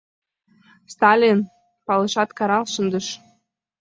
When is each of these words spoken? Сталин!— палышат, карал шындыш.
Сталин!— 0.93 1.39
палышат, 1.85 2.29
карал 2.37 2.65
шындыш. 2.73 3.07